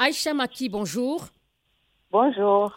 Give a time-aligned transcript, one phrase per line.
[0.00, 1.26] Aïcha Maki, bonjour.
[2.12, 2.70] Bonjour.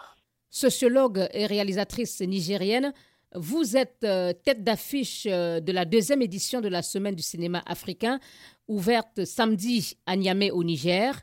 [0.49, 2.93] Sociologue et réalisatrice nigérienne,
[3.35, 7.61] vous êtes euh, tête d'affiche euh, de la deuxième édition de la Semaine du cinéma
[7.67, 8.19] africain,
[8.67, 11.13] ouverte samedi à Niamey au Niger.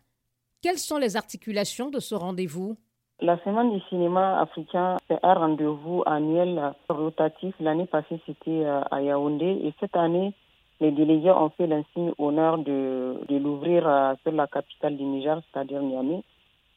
[0.62, 2.77] Quelles sont les articulations de ce rendez-vous?
[3.21, 7.57] La Semaine du cinéma africain, c'est un rendez-vous annuel rotatif.
[7.59, 10.33] L'année passée, c'était euh, à Yaoundé et cette année,
[10.80, 13.82] les délégués ont fait l'insigne honneur de, de l'ouvrir
[14.22, 16.22] sur la capitale du Niger, c'est-à-dire Niamey.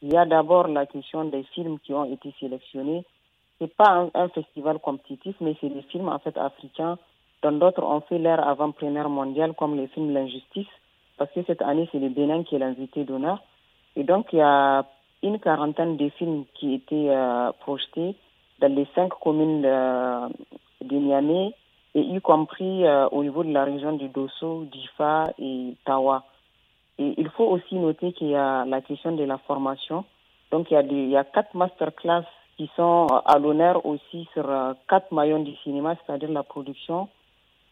[0.02, 3.04] Il y a d'abord la question des films qui ont été sélectionnés
[3.62, 6.98] c'est pas un, festival compétitif, mais c'est des films en fait africains
[7.44, 10.68] dont d'autres ont fait leur avant-première mondiale, comme les films L'Injustice,
[11.18, 13.40] parce que cette année, c'est le Bénin qui est l'invité d'honneur.
[13.96, 14.84] Et donc, il y a
[15.22, 18.16] une quarantaine de films qui étaient euh, projetés
[18.60, 21.54] dans les cinq communes de, de Niamey,
[21.94, 26.24] et y compris euh, au niveau de la région du Dosso, d'Ifa et Tawa.
[26.98, 30.06] Et il faut aussi noter qu'il y a la question de la formation.
[30.52, 32.26] Donc, il y a, des, il y a quatre masterclass
[32.58, 37.10] qui sont à l'honneur aussi sur euh, quatre maillons du cinéma, c'est-à-dire la production,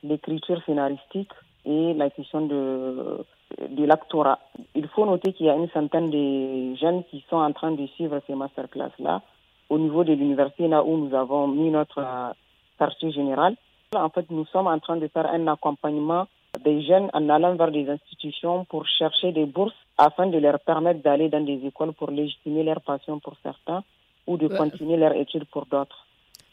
[0.03, 1.31] l'écriture scénaristique
[1.65, 3.25] et la question de,
[3.69, 4.39] de l'actorat.
[4.75, 7.85] Il faut noter qu'il y a une centaine de jeunes qui sont en train de
[7.87, 9.21] suivre ces masterclass-là
[9.69, 12.31] au niveau de l'université, là où nous avons mis notre euh,
[12.77, 13.55] quartier général.
[13.95, 16.27] En fait, nous sommes en train de faire un accompagnement
[16.63, 21.01] des jeunes en allant vers des institutions pour chercher des bourses afin de leur permettre
[21.01, 23.83] d'aller dans des écoles pour légitimer leur passion pour certains
[24.27, 26.05] ou de continuer leur étude pour d'autres.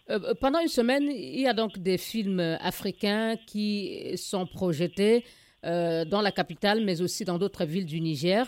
[0.09, 5.23] Euh, euh, pendant une semaine, il y a donc des films africains qui sont projetés
[5.67, 8.47] euh, dans la capitale, mais aussi dans d'autres villes du Niger.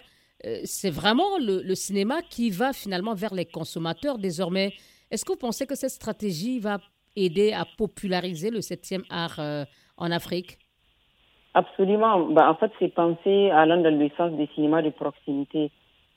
[0.64, 4.72] C'est vraiment le, cinéma qui va finalement vers les consommateurs désormais.
[5.10, 6.78] Est-ce que vous pensez que cette stratégie va
[7.24, 9.38] aider à populariser le septième art
[9.96, 10.58] en Afrique?
[11.54, 12.26] Absolument.
[12.30, 15.70] Bah, en fait, c'est penser allant dans le sens des cinémas de proximité.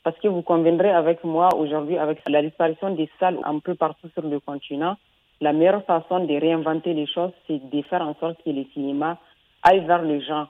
[0.04, 4.08] Parce que vous conviendrez avec moi aujourd'hui, avec la disparition des salles un peu partout
[4.14, 4.96] sur le continent,
[5.40, 9.16] la meilleure façon de réinventer les choses, c'est de faire en sorte que les cinémas
[9.62, 10.48] aillent vers les gens.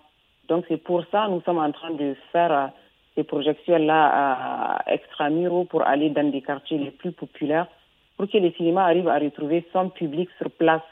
[0.48, 2.66] Donc c'est pour ça que nous sommes en train de faire euh,
[3.14, 7.68] ces projections-là extramuraux pour aller dans des quartiers les plus populaires,
[8.16, 10.82] pour que les cinémas arrivent à retrouver son public sur place.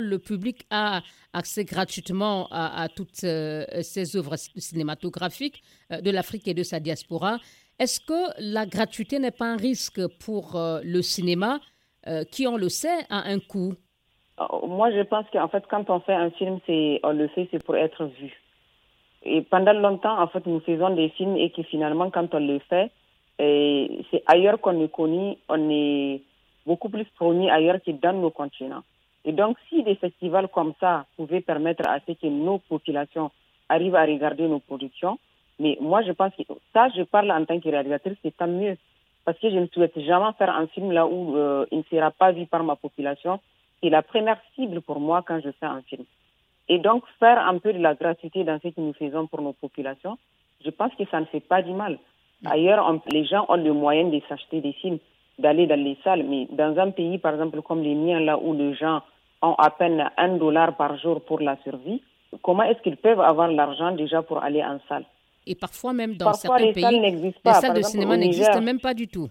[0.00, 1.00] Le public a
[1.32, 5.60] accès gratuitement à, toutes euh, ces œuvres cinématographiques
[5.92, 7.38] euh, de l'Afrique et de sa diaspora.
[7.78, 11.60] Est-ce que la gratuité n'est pas un risque pour euh, le cinéma
[12.08, 13.74] euh, qui, on le sait, a un coût?
[14.40, 16.58] Euh, Moi, je pense qu'en fait, quand on fait un film,
[17.04, 18.32] on le fait, c'est pour être vu.
[19.22, 22.58] Et pendant longtemps, en fait, nous faisons des films et que finalement, quand on le
[22.68, 22.90] fait,
[23.38, 26.22] c'est ailleurs qu'on est connu, on est
[26.68, 28.84] beaucoup plus connu ailleurs que dans nos continents.
[29.24, 33.30] Et donc, si des festivals comme ça pouvaient permettre à ce que nos populations
[33.68, 35.18] arrivent à regarder nos productions,
[35.58, 38.76] mais moi, je pense que ça, je parle en tant que réalisatrice, c'est tant mieux.
[39.24, 42.10] Parce que je ne souhaite jamais faire un film là où euh, il ne sera
[42.10, 43.40] pas vu par ma population.
[43.82, 46.04] C'est la première cible pour moi quand je fais un film.
[46.68, 49.54] Et donc, faire un peu de la gratuité dans ce que nous faisons pour nos
[49.54, 50.16] populations,
[50.64, 51.98] je pense que ça ne fait pas du mal.
[52.44, 54.98] Ailleurs, les gens ont le moyen de s'acheter des films,
[55.38, 56.24] d'aller dans les salles.
[56.24, 59.00] Mais dans un pays, par exemple, comme les miens, là où les gens
[59.42, 62.02] ont à peine un dollar par jour pour la survie,
[62.42, 65.04] comment est-ce qu'ils peuvent avoir l'argent déjà pour aller en salle?
[65.46, 69.28] Et parfois même dans certains pays, les salles de cinéma n'existent même pas du tout.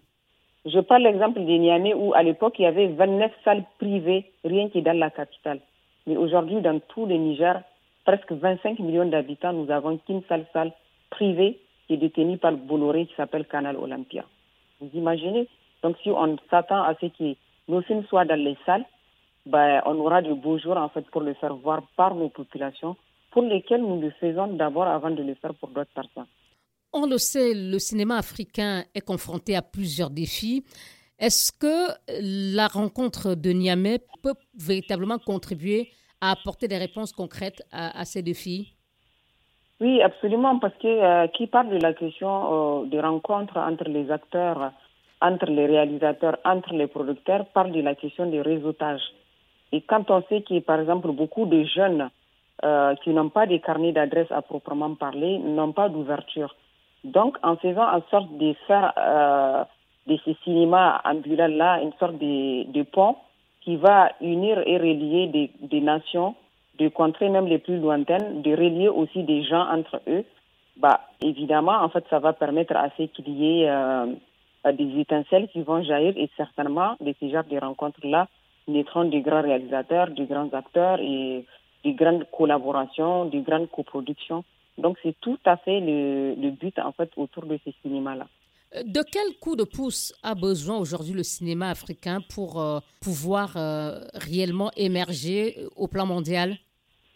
[0.66, 4.68] Je parle l'exemple de Niamey où à l'époque il y avait 29 salles privées rien
[4.70, 5.60] que dans la capitale.
[6.08, 7.62] Mais aujourd'hui dans tout le Niger,
[8.04, 10.72] presque 25 millions d'habitants, nous avons qu'une seule salle
[11.10, 14.26] privée qui est détenue par Bolloré qui s'appelle Canal Olympia.
[14.82, 15.48] Vous imaginez
[15.88, 17.38] Donc si on s'attend à ce que
[17.70, 18.84] nos films soient dans les salles,
[19.46, 22.98] ben, on aura de beaux jours en fait pour le faire voir par nos populations
[23.32, 26.26] pour lesquels nous le faisons d'abord avant de le faire pour d'autres personnes.
[26.92, 30.66] On le sait, le cinéma africain est confronté à plusieurs défis.
[31.20, 31.78] Est-ce que
[32.58, 38.74] la rencontre de Niamey peut véritablement contribuer à apporter des réponses concrètes à, ces défis?
[39.80, 44.12] Oui, absolument, parce que euh, qui parle de la question euh, de rencontre entre les
[44.12, 44.74] acteurs,
[45.22, 49.02] entre les réalisateurs, entre les producteurs, parle de la question du réseautage.
[49.72, 52.10] Et quand on sait que, par exemple, beaucoup de jeunes
[52.64, 56.56] euh, qui n'ont pas de carnet d'adresse à proprement parler, n'ont pas d'ouverture.
[57.04, 59.64] Donc, en faisant en sorte de faire euh,
[60.08, 63.16] de ces cinémas ambulants-là une sorte de, de, pont
[63.62, 66.36] qui va unir et relier des, des, nations,
[66.80, 70.24] de contrées même les plus lointaines, de relier aussi des gens entre eux,
[70.78, 74.06] bah, évidemment, en fait, ça va permettre à ce qu'il y ait euh,
[74.72, 78.28] des étincelles qui vont jaillir et certainement, de ces genres de rencontres-là,
[78.68, 81.46] naîtront des grands réalisateurs, des grands acteurs et
[81.86, 84.44] de grandes collaborations, de grandes coproductions.
[84.78, 88.28] Donc c'est tout à fait le, le, but en fait autour de ces cinémas-là.
[88.84, 94.02] De quel coup de pouce a besoin aujourd'hui le cinéma africain pour euh, pouvoir euh,
[94.14, 96.58] réellement émerger au plan mondial?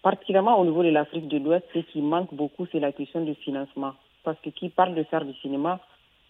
[0.01, 3.35] Particulièrement au niveau de l'Afrique de l'Ouest, ce qui manque beaucoup, c'est la question du
[3.35, 3.93] financement.
[4.23, 5.79] Parce que qui parle de faire du cinéma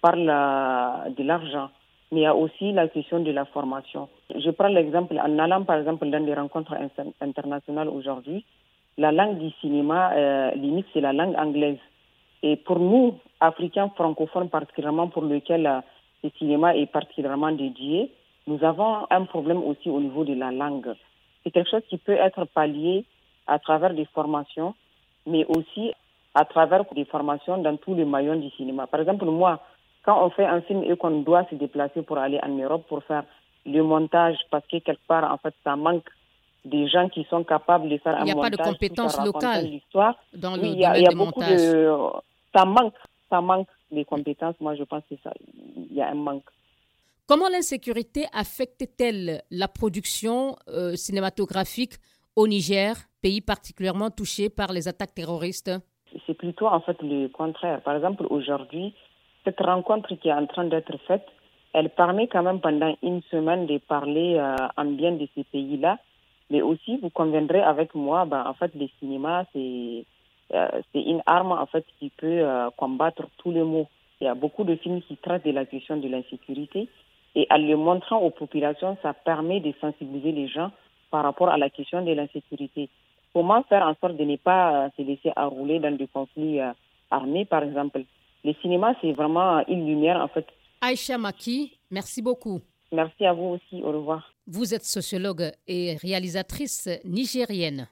[0.01, 0.25] parle
[1.15, 1.69] de l'argent.
[2.12, 4.09] Mais il y a aussi la question de la formation.
[4.36, 6.75] Je prends l'exemple, en allant par exemple dans des rencontres
[7.21, 8.44] internationales aujourd'hui,
[8.98, 11.80] la langue du cinéma, euh, limite, c'est la langue anglaise.
[12.44, 15.80] Et pour nous, Africains francophones particulièrement, pour lesquels euh,
[16.24, 18.12] le cinéma est particulièrement dédié,
[18.48, 20.94] nous avons un problème aussi au niveau de la langue.
[21.44, 23.06] C'est quelque chose qui peut être pallié
[23.48, 24.75] à travers des formations,
[25.25, 25.94] mais aussi
[26.33, 28.88] à travers des formations dans tous les maillons du cinéma.
[28.88, 29.62] Par exemple, moi,
[30.03, 33.03] quand on fait un film et qu'on doit se déplacer pour aller en Europe pour
[33.03, 33.24] faire
[33.65, 36.07] le montage, parce que quelque part, en fait, ça manque
[36.65, 38.30] des gens qui sont capables de faire un montage.
[38.30, 39.69] Il n'y a pas de compétences locales
[40.33, 41.95] dans le oui, il y a, il y a beaucoup de...
[42.56, 42.95] Ça manque,
[43.30, 44.56] ça manque des compétences.
[44.59, 45.31] Moi, je pense que ça,
[45.77, 46.44] il y a un manque.
[47.27, 51.94] Comment l'insécurité affecte-t-elle la production euh, cinématographique
[52.36, 55.71] au Niger, pays particulièrement touché par les attaques terroristes?
[56.25, 57.81] C'est plutôt en fait le contraire.
[57.83, 58.94] Par exemple, aujourd'hui,
[59.44, 61.28] cette rencontre qui est en train d'être faite,
[61.74, 65.98] elle permet quand même pendant une semaine de parler euh, en bien de ces pays-là.
[66.50, 70.06] Mais aussi, vous conviendrez avec moi, ben, en fait, le cinéma, c'est
[70.54, 73.88] euh, c'est une arme en fait qui peut euh, combattre tous les maux.
[74.20, 76.90] Il y a beaucoup de films qui traitent de la question de l'insécurité
[77.36, 80.72] et en le montrant aux populations, ça permet de sensibiliser les gens
[81.10, 82.90] par rapport à la question de l'insécurité.
[83.34, 86.60] Comment faire en sorte de ne pas se laisser enrouler dans des conflits
[87.10, 88.02] armés, par exemple?
[88.44, 90.46] Le cinéma, c'est vraiment une lumière, en fait.
[90.82, 92.62] Aïcha Maki, merci beaucoup.
[92.92, 93.82] Merci à vous aussi.
[93.84, 94.34] Au revoir.
[94.48, 97.88] Vous êtes sociologue et réalisatrice nigérienne.